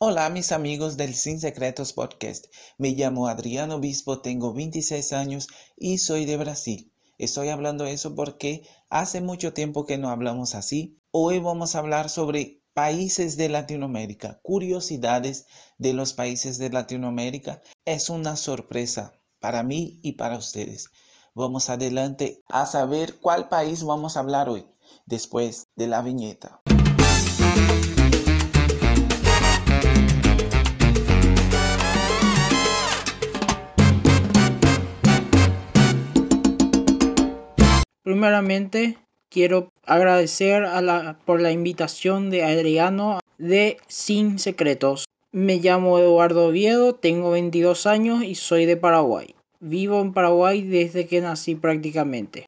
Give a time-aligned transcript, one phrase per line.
[0.00, 2.46] Hola mis amigos del Sin Secretos Podcast.
[2.76, 6.92] Me llamo Adriano Obispo, tengo 26 años y soy de Brasil.
[7.18, 11.00] Estoy hablando eso porque hace mucho tiempo que no hablamos así.
[11.10, 15.46] Hoy vamos a hablar sobre países de Latinoamérica, curiosidades
[15.78, 17.60] de los países de Latinoamérica.
[17.84, 20.90] Es una sorpresa para mí y para ustedes.
[21.34, 24.64] Vamos adelante a saber cuál país vamos a hablar hoy,
[25.06, 26.62] después de la viñeta.
[38.18, 38.98] Primeramente,
[39.30, 40.66] quiero agradecer
[41.24, 45.04] por la invitación de Adriano de Sin Secretos.
[45.30, 49.36] Me llamo Eduardo Oviedo, tengo 22 años y soy de Paraguay.
[49.60, 52.46] Vivo en Paraguay desde que nací prácticamente.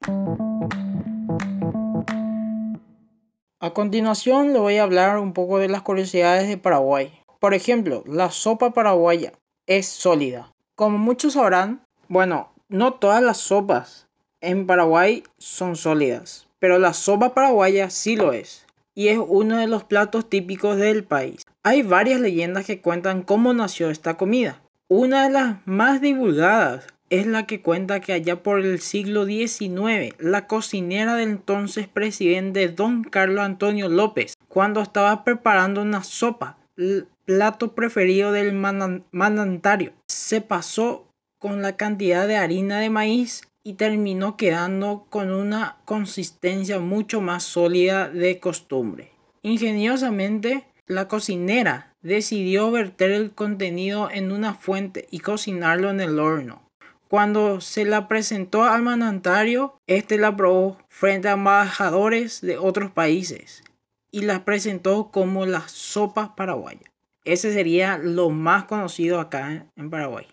[3.61, 7.13] A continuación le voy a hablar un poco de las curiosidades de Paraguay.
[7.39, 9.31] Por ejemplo, la sopa paraguaya
[9.67, 10.51] es sólida.
[10.75, 14.10] Como muchos sabrán, bueno, no todas las sopas
[14.41, 19.67] en Paraguay son sólidas, pero la sopa paraguaya sí lo es, y es uno de
[19.67, 21.43] los platos típicos del país.
[21.63, 24.61] Hay varias leyendas que cuentan cómo nació esta comida.
[24.89, 30.15] Una de las más divulgadas es la que cuenta que allá por el siglo XIX,
[30.17, 37.07] la cocinera del entonces presidente Don Carlos Antonio López, cuando estaba preparando una sopa, el
[37.25, 44.37] plato preferido del mandantario, se pasó con la cantidad de harina de maíz y terminó
[44.37, 49.11] quedando con una consistencia mucho más sólida de costumbre.
[49.43, 56.63] Ingeniosamente, la cocinera decidió verter el contenido en una fuente y cocinarlo en el horno.
[57.07, 63.63] Cuando se la presentó al manantario, este la probó frente a embajadores de otros países
[64.11, 66.91] y la presentó como la sopa paraguaya.
[67.23, 70.25] Ese sería lo más conocido acá en Paraguay.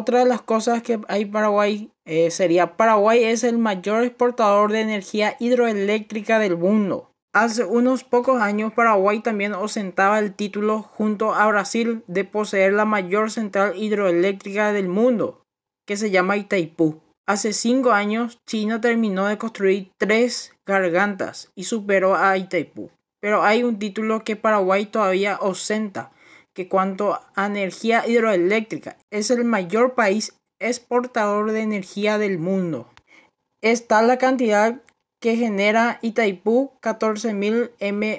[0.00, 4.80] Otra de las cosas que hay Paraguay eh, sería Paraguay es el mayor exportador de
[4.80, 7.10] energía hidroeléctrica del mundo.
[7.34, 12.86] Hace unos pocos años Paraguay también ostentaba el título junto a Brasil de poseer la
[12.86, 15.42] mayor central hidroeléctrica del mundo,
[15.86, 17.02] que se llama Itaipú.
[17.26, 22.90] Hace cinco años China terminó de construir tres gargantas y superó a Itaipú.
[23.20, 26.10] Pero hay un título que Paraguay todavía ostenta
[26.54, 32.88] que cuanto a energía hidroeléctrica es el mayor país exportador de energía del mundo.
[33.62, 34.80] Está la cantidad
[35.20, 37.72] que genera Itaipú 14.000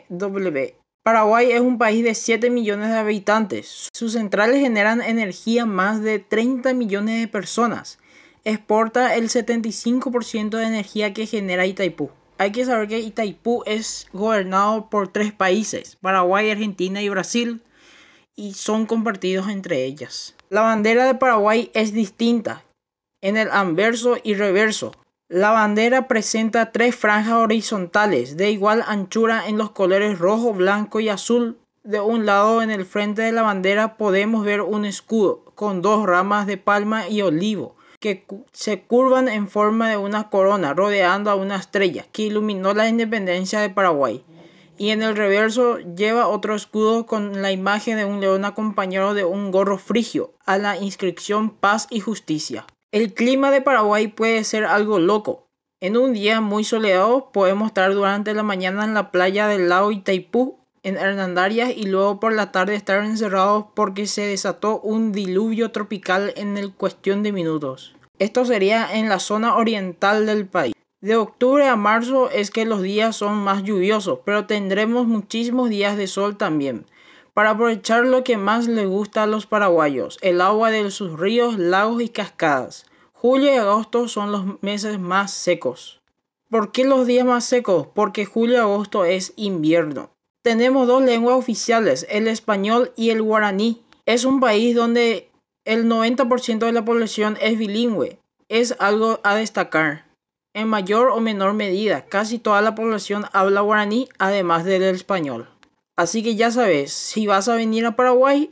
[0.09, 0.81] MW.
[1.03, 3.89] Paraguay es un país de 7 millones de habitantes.
[3.91, 7.97] Sus centrales generan energía más de 30 millones de personas.
[8.43, 12.11] Exporta el 75% de energía que genera Itaipú.
[12.37, 17.61] Hay que saber que Itaipú es gobernado por tres países, Paraguay, Argentina y Brasil
[18.41, 20.35] y son compartidos entre ellas.
[20.49, 22.63] La bandera de Paraguay es distinta
[23.21, 24.93] en el anverso y reverso.
[25.29, 31.09] La bandera presenta tres franjas horizontales de igual anchura en los colores rojo, blanco y
[31.09, 31.59] azul.
[31.83, 36.07] De un lado en el frente de la bandera podemos ver un escudo con dos
[36.07, 41.35] ramas de palma y olivo que se curvan en forma de una corona rodeando a
[41.35, 44.23] una estrella que iluminó la independencia de Paraguay
[44.81, 49.23] y en el reverso lleva otro escudo con la imagen de un león acompañado de
[49.23, 52.65] un gorro frigio a la inscripción paz y justicia.
[52.91, 55.45] El clima de Paraguay puede ser algo loco.
[55.81, 59.91] En un día muy soleado podemos estar durante la mañana en la playa del lago
[59.91, 65.69] Itaipú en Hernandarias y luego por la tarde estar encerrados porque se desató un diluvio
[65.69, 67.93] tropical en el cuestión de minutos.
[68.17, 70.73] Esto sería en la zona oriental del país.
[71.01, 75.97] De octubre a marzo es que los días son más lluviosos, pero tendremos muchísimos días
[75.97, 76.85] de sol también.
[77.33, 81.57] Para aprovechar lo que más les gusta a los paraguayos, el agua de sus ríos,
[81.57, 82.85] lagos y cascadas.
[83.13, 86.01] Julio y agosto son los meses más secos.
[86.51, 87.87] ¿Por qué los días más secos?
[87.95, 90.11] Porque julio y agosto es invierno.
[90.43, 93.81] Tenemos dos lenguas oficiales, el español y el guaraní.
[94.05, 95.31] Es un país donde
[95.65, 98.19] el 90% de la población es bilingüe.
[98.49, 100.10] Es algo a destacar.
[100.53, 105.47] En mayor o menor medida, casi toda la población habla guaraní además del español.
[105.95, 108.49] Así que ya sabes, si vas a venir a Paraguay,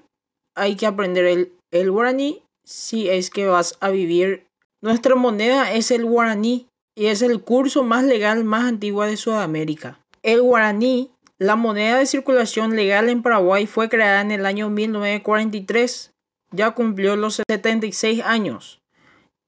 [0.56, 1.26] hay que aprender
[1.72, 4.46] el, guaraní si es que vas a vivir.
[4.82, 10.00] Nuestra moneda es el guaraní y es el curso más legal más antiguo de Sudamérica.
[10.24, 16.12] El guaraní, la moneda de circulación legal en Paraguay, fue creada en el año 1943.
[16.52, 18.79] Ya cumplió los 76 años.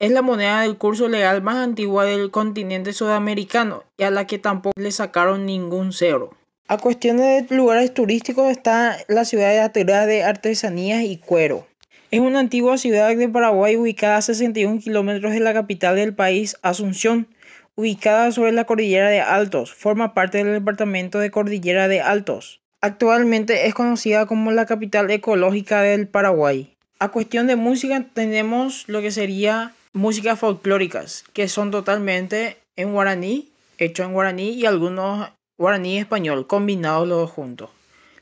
[0.01, 4.39] Es la moneda del curso legal más antigua del continente sudamericano y a la que
[4.39, 6.31] tampoco le sacaron ningún cero.
[6.67, 11.67] A cuestiones de lugares turísticos está la ciudad de Atera de artesanías y cuero.
[12.09, 16.57] Es una antigua ciudad de Paraguay ubicada a 61 kilómetros de la capital del país,
[16.63, 17.27] Asunción,
[17.75, 19.71] ubicada sobre la cordillera de Altos.
[19.71, 22.59] Forma parte del departamento de Cordillera de Altos.
[22.81, 26.75] Actualmente es conocida como la capital ecológica del Paraguay.
[26.97, 33.51] A cuestión de música tenemos lo que sería músicas folclóricas, que son totalmente en guaraní,
[33.77, 37.69] hecho en guaraní y algunos guaraní español, combinados los dos juntos.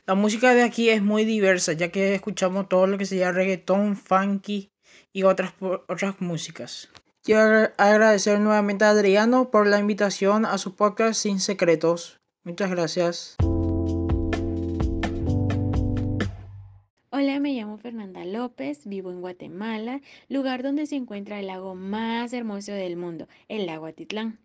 [0.06, 3.96] La música de aquí es muy diversa, ya que escuchamos todo lo que sería reggaetón,
[3.96, 4.68] funky
[5.12, 6.88] y otras, otras músicas.
[7.22, 12.18] Quiero agradecer nuevamente a Adriano por la invitación a su podcast Sin Secretos.
[12.44, 13.36] Muchas gracias.
[17.12, 22.32] Hola, me llamo Fernanda López, vivo en Guatemala, lugar donde se encuentra el lago más
[22.32, 24.38] hermoso del mundo, el lago Atitlán.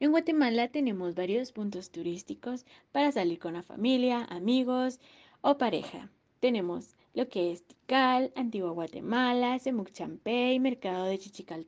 [0.00, 4.98] En Guatemala tenemos varios puntos turísticos para salir con la familia, amigos
[5.42, 6.10] o pareja.
[6.40, 11.66] Tenemos lo que es Tikal, Antigua Guatemala, Semuc Champey, Mercado de Chichical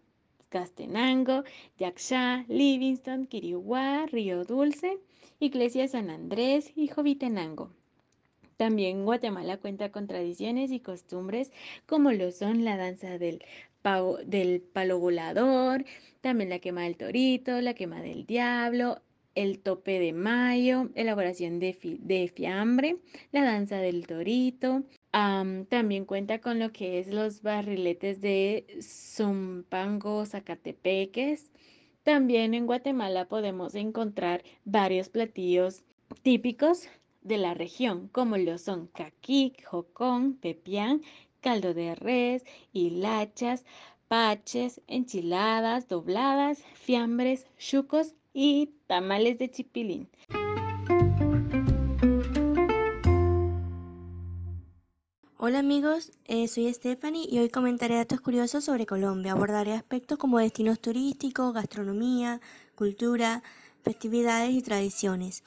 [0.48, 1.44] Castenango,
[2.48, 4.98] Livingston, Quirihuá, Río Dulce,
[5.40, 7.70] Iglesia San Andrés y Jovitenango.
[8.58, 11.52] También Guatemala cuenta con tradiciones y costumbres
[11.86, 13.40] como lo son la danza del
[14.72, 15.84] palo volador,
[16.20, 19.00] también la quema del torito, la quema del diablo,
[19.36, 22.96] el tope de mayo, elaboración de, de fiambre,
[23.30, 24.82] la danza del torito.
[25.12, 31.52] también cuenta con lo que es los barriletes de Zumpango, Zacatepeques.
[32.02, 35.84] También en Guatemala podemos encontrar varios platillos
[36.22, 36.88] típicos
[37.22, 41.02] de la región, como lo son caquic, jocón, pepián,
[41.40, 43.64] caldo de res, hilachas,
[44.08, 50.08] paches, enchiladas, dobladas, fiambres, chucos y tamales de chipilín.
[55.40, 59.32] Hola amigos, eh, soy Stephanie y hoy comentaré datos curiosos sobre Colombia.
[59.32, 62.40] Abordaré aspectos como destinos turísticos, gastronomía,
[62.74, 63.42] cultura,
[63.82, 65.44] festividades y tradiciones.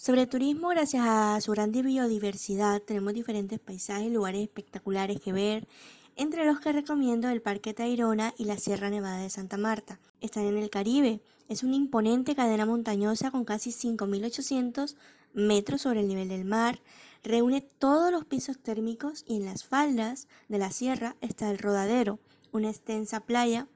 [0.00, 5.66] Sobre turismo, gracias a su grande biodiversidad, tenemos diferentes paisajes y lugares espectaculares que ver,
[6.14, 9.98] entre los que recomiendo el Parque Tayrona y la Sierra Nevada de Santa Marta.
[10.20, 14.94] Están en el Caribe, es una imponente cadena montañosa con casi 5.800
[15.32, 16.80] metros sobre el nivel del mar,
[17.24, 22.20] reúne todos los pisos térmicos y en las faldas de la sierra está el Rodadero,
[22.52, 23.66] una extensa playa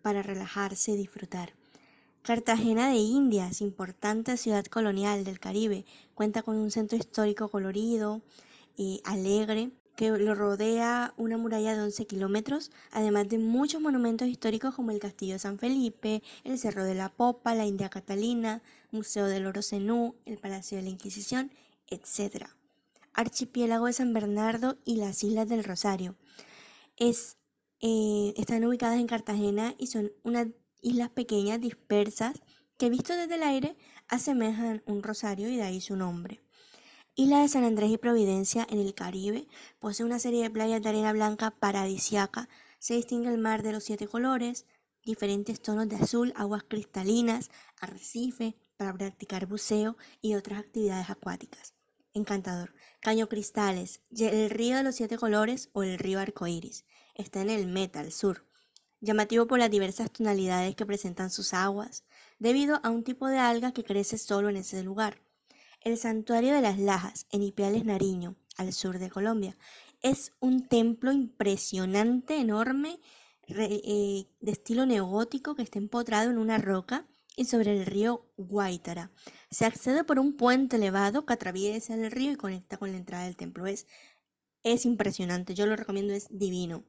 [0.00, 1.57] para relajarse y disfrutar.
[2.22, 5.84] Cartagena de Indias, importante ciudad colonial del Caribe,
[6.14, 8.20] cuenta con un centro histórico colorido
[8.76, 14.74] y alegre que lo rodea una muralla de 11 kilómetros, además de muchos monumentos históricos
[14.74, 18.62] como el Castillo San Felipe, el Cerro de la Popa, la India Catalina,
[18.92, 21.50] Museo del Oro Zenú, el Palacio de la Inquisición,
[21.88, 22.46] etc.
[23.12, 26.14] Archipiélago de San Bernardo y las Islas del Rosario.
[26.96, 30.48] Eh, están ubicadas en Cartagena y son una
[30.80, 32.40] islas pequeñas dispersas
[32.76, 33.76] que visto desde el aire
[34.08, 36.40] asemejan un rosario y de ahí su nombre.
[37.14, 39.48] Isla de San Andrés y Providencia en el Caribe
[39.80, 42.48] posee una serie de playas de arena blanca paradisiaca.
[42.78, 44.66] Se distingue el mar de los siete colores,
[45.04, 51.74] diferentes tonos de azul, aguas cristalinas, arrecife para practicar buceo y otras actividades acuáticas.
[52.14, 52.72] Encantador.
[53.00, 56.84] Caño Cristales, el río de los siete colores o el río Arcoíris.
[57.14, 58.47] Está en el Meta, al sur
[59.00, 62.04] llamativo por las diversas tonalidades que presentan sus aguas,
[62.38, 65.20] debido a un tipo de alga que crece solo en ese lugar.
[65.80, 69.56] El santuario de las Lajas, en Ipiales, Nariño, al sur de Colombia,
[70.02, 73.00] es un templo impresionante, enorme,
[73.48, 79.10] eh, de estilo neogótico que está empotrado en una roca y sobre el río Guaitara.
[79.50, 83.24] Se accede por un puente elevado que atraviesa el río y conecta con la entrada
[83.24, 83.66] del templo.
[83.66, 83.86] Es,
[84.64, 86.84] es impresionante, yo lo recomiendo, es divino.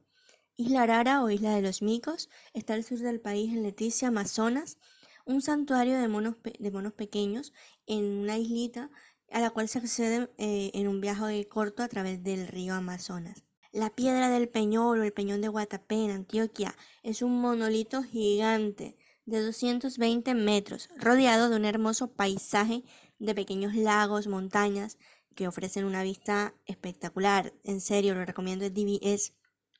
[0.60, 4.76] Isla Rara o Isla de los Micos está al sur del país en Leticia, Amazonas,
[5.24, 7.54] un santuario de monos, de monos pequeños
[7.86, 8.90] en una islita
[9.30, 13.42] a la cual se accede eh, en un viaje corto a través del río Amazonas.
[13.72, 18.98] La piedra del Peñol o el Peñón de Guatapé en Antioquia es un monolito gigante
[19.24, 22.84] de 220 metros, rodeado de un hermoso paisaje
[23.18, 24.98] de pequeños lagos, montañas
[25.34, 27.54] que ofrecen una vista espectacular.
[27.64, 29.32] En serio, lo recomiendo, es, es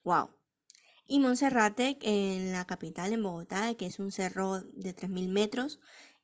[0.05, 0.40] wow
[1.11, 5.81] y Monserrate en la capital, en Bogotá, que es un cerro de 3.000 metros,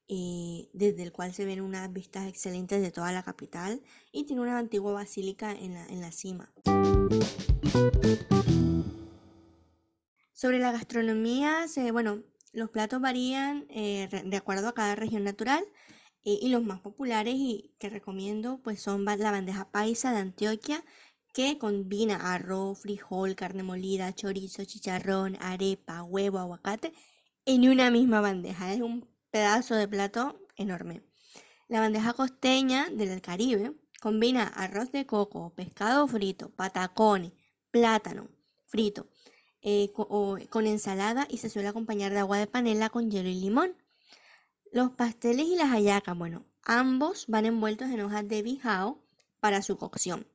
[0.07, 4.43] eh, desde el cual se ven unas vistas excelentes de toda la capital y tiene
[4.43, 6.52] una antigua basílica en la, en la cima.
[10.33, 15.64] Sobre la gastronomía, se, bueno, los platos varían eh, de acuerdo a cada región natural
[16.28, 20.85] Eh, y los más populares y que recomiendo pues son la bandeja paisa de Antioquia,
[21.37, 26.95] que combina arroz, frijol, carne molida, chorizo, chicharrón, arepa, huevo, aguacate
[27.45, 28.73] en una misma bandeja.
[28.73, 31.02] Es un pedazo de plato enorme.
[31.69, 37.33] La bandeja costeña del Caribe combina arroz de coco, pescado frito, patacones,
[37.71, 38.31] plátano
[38.64, 39.07] frito,
[39.61, 43.76] eh, con ensalada y se suele acompañar de agua de panela con hielo y limón.
[44.73, 49.05] Los pasteles y las hallacas, bueno, ambos van envueltos en hojas de bijao
[49.38, 50.26] para su cocción.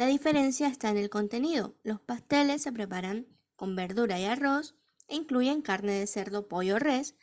[0.00, 1.74] La diferencia está en el contenido.
[1.82, 4.74] Los pasteles se preparan con verdura y arroz
[5.08, 7.16] e incluyen carne de cerdo, pollo o res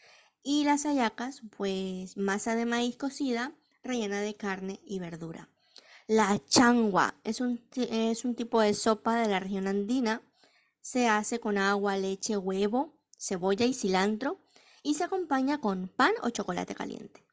[0.44, 5.50] y las hallacas, pues masa de maíz cocida rellena de carne y verdura.
[6.06, 10.22] La changua es un, es un tipo de sopa de la región andina.
[10.80, 14.38] Se hace con agua, leche, huevo, cebolla y cilantro
[14.84, 17.24] y se acompaña con pan o chocolate caliente.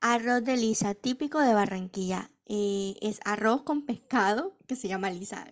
[0.00, 2.32] Arroz de lisa, típico de Barranquilla.
[2.48, 5.46] Eh, es arroz con pescado que se llama lisa.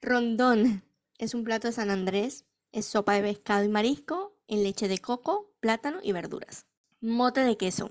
[0.00, 0.84] Rondón
[1.18, 2.46] es un plato de San Andrés.
[2.72, 6.66] Es sopa de pescado y marisco en leche de coco, plátano y verduras.
[7.00, 7.90] Mote de queso.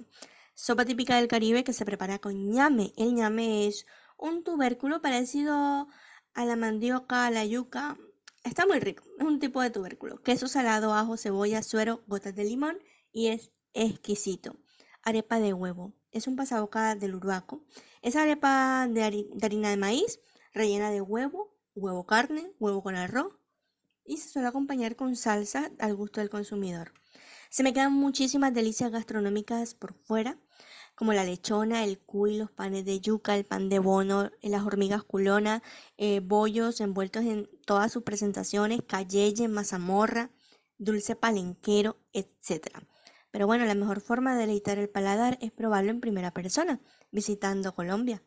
[0.54, 2.94] Sopa típica del Caribe que se prepara con ñame.
[2.98, 3.86] El ñame es
[4.18, 5.88] un tubérculo parecido
[6.34, 7.98] a la mandioca, a la yuca,
[8.44, 10.22] Está muy rico, es un tipo de tubérculo.
[10.22, 12.78] Queso salado, ajo, cebolla, suero, gotas de limón
[13.14, 14.58] y es exquisito.
[15.02, 15.94] Arepa de huevo.
[16.14, 17.64] Es un pasaboca del urbaco.
[18.04, 19.04] Es arepa de,
[19.42, 20.20] harina de maíz,
[20.54, 23.34] rellena de huevo, huevo carne, huevo con arroz
[24.06, 26.94] y se suele acompañar con salsa al gusto del consumidor.
[27.50, 30.38] Se me quedan muchísimas delicias gastronómicas por fuera,
[30.96, 35.04] como la lechona, el cuy, los panes de yuca, el pan de bono, las hormigas
[35.04, 35.64] culonas,
[35.98, 40.30] eh, bollos envueltos en todas sus presentaciones, cayeye, mazamorra,
[40.78, 42.86] dulce palenquero, etc.
[43.34, 46.80] Pero bueno, la mejor forma de deleitar el paladar es probarlo en primera persona,
[47.12, 48.22] visitando Colombia.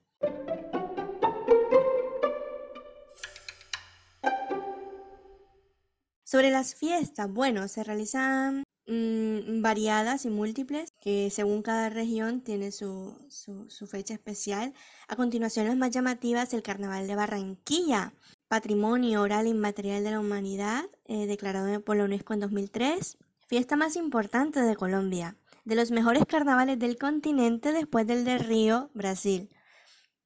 [6.25, 12.71] Sobre las fiestas, bueno, se realizan Mm, variadas y múltiples, que según cada región tiene
[12.71, 14.75] su, su, fecha especial.
[15.09, 18.13] A continuación, las más llamativas, el Carnaval de Barranquilla,
[18.47, 23.95] Patrimonio Oral Inmaterial de la Humanidad, eh, declarado por la UNESCO en 2003, fiesta más
[23.95, 29.51] importante de Colombia, de los mejores carnavales del continente después del de Río, Brasil.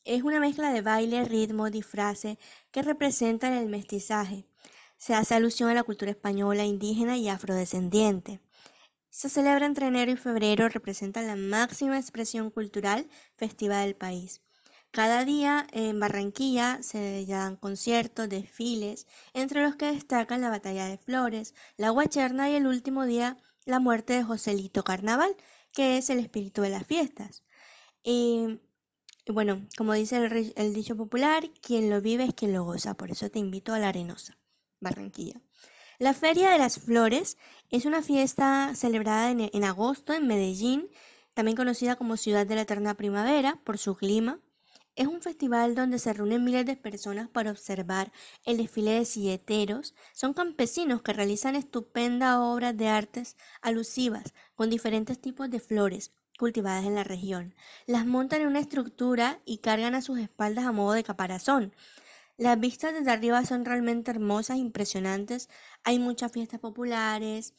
[0.04, 2.38] Es una mezcla de baile, ritmo, disfraces
[2.70, 4.46] que representan el mestizaje.
[4.96, 8.40] Se hace alusión a la cultura española, indígena y afrodescendiente.
[9.10, 14.40] Se celebra entre enero y febrero, representa la máxima expresión cultural festiva del país.
[14.92, 20.98] Cada día en Barranquilla se dan conciertos, desfiles, entre los que destacan la Batalla de
[20.98, 25.36] Flores, la Guacherna y el último día la muerte de Joselito Carnaval,
[25.72, 27.44] que es el espíritu de las fiestas.
[28.02, 28.60] Y,
[29.26, 30.16] bueno, como dice
[30.56, 33.78] el, dicho popular, quien lo vive es quien lo goza, por eso te invito a
[33.78, 34.38] la Arenosa,
[34.80, 35.40] Barranquilla.
[35.98, 37.36] La Feria de las Flores
[37.68, 40.88] es una fiesta celebrada en, agosto en Medellín,
[41.34, 44.40] también conocida como Ciudad de la Eterna Primavera por su clima.
[44.94, 48.12] Es un festival donde se reúnen miles de personas para observar
[48.44, 49.94] el desfile de silleteros.
[50.12, 56.84] Son campesinos que realizan estupendas obras de artes alusivas con diferentes tipos de flores cultivadas
[56.84, 57.54] en la región.
[57.86, 61.74] Las montan en una estructura y cargan a sus espaldas a modo de caparazón.
[62.36, 65.48] Las vistas desde arriba son realmente hermosas, impresionantes.
[65.84, 67.54] Hay muchas fiestas populares,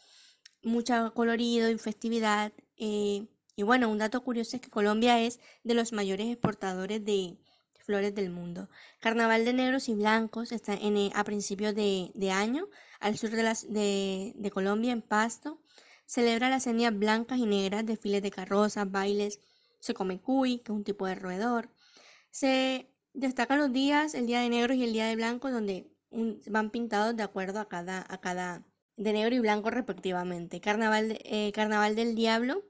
[0.63, 2.53] mucho colorido y festividad.
[2.77, 3.27] Eh,
[3.61, 7.37] y bueno, un dato curioso es que Colombia es de los mayores exportadores de
[7.77, 8.69] flores del mundo.
[8.99, 12.67] Carnaval de negros y blancos está en, eh, a principios de, año
[12.99, 15.61] al sur de, Colombia, en Pasto.
[16.07, 19.39] Celebra las etnias blancas y negras, desfiles de carrozas, bailes.
[19.79, 21.69] Se come cuy, que es un tipo de roedor.
[22.31, 25.91] Se Destacan los días, el día de negro y el día de blanco, donde
[26.47, 28.65] van pintados de acuerdo a cada, a cada
[28.97, 30.61] de negro y blanco respectivamente.
[30.61, 32.63] Carnaval, eh, Carnaval del Diablo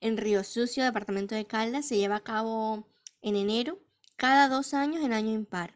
[0.00, 2.88] en Río Sucio, departamento de Caldas, se lleva a cabo
[3.22, 3.80] en enero,
[4.16, 5.74] cada dos años en año impar.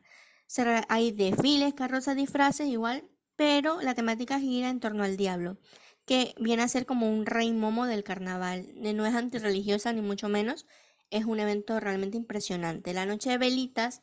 [0.88, 3.04] hay desfiles, carrozas, disfraces igual,
[3.36, 5.58] pero la temática gira en torno al diablo,
[6.04, 8.72] que viene a ser como un rey momo del carnaval.
[8.76, 10.66] No es antirreligiosa ni mucho menos,
[11.10, 12.94] es un evento realmente impresionante.
[12.94, 14.02] La noche de velitas,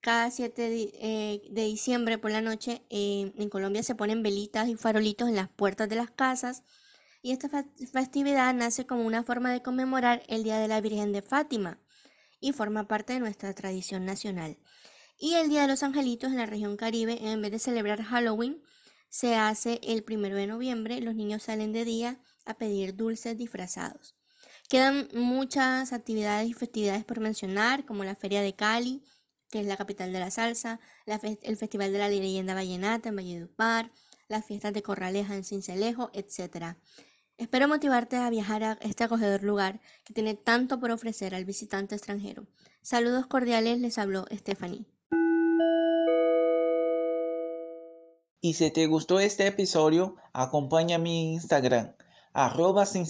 [0.00, 4.76] cada 7 eh, de, diciembre por la noche eh, en Colombia se ponen velitas y
[4.76, 6.62] farolitos en las puertas de las casas
[7.24, 7.48] y esta
[7.90, 11.80] festividad nace como una forma de conmemorar el Día de la Virgen de Fátima
[12.38, 14.58] y forma parte de nuestra tradición nacional.
[15.18, 18.62] Y el Día de los Angelitos en la región Caribe, en vez de celebrar Halloween,
[19.08, 21.00] se hace el primero de noviembre.
[21.00, 24.14] Los niños salen de día a pedir dulces disfrazados.
[24.68, 29.02] Quedan muchas actividades y festividades por mencionar, como la Feria de Cali,
[29.50, 33.90] que es la capital de la salsa, el Festival de la Leyenda Vallenata en Valledupar,
[34.28, 36.76] las fiestas de Corraleja en Cincelejo, etc.
[37.36, 41.96] Espero motivarte a viajar a este acogedor lugar que tiene tanto por ofrecer al visitante
[41.96, 42.46] extranjero.
[42.80, 44.86] Saludos cordiales, les habló Stephanie.
[48.40, 51.94] Y si te gustó este episodio, acompaña mi Instagram,
[52.34, 53.04] arroba sin.